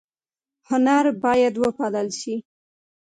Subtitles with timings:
[0.69, 2.35] هنر باید وپال ل شي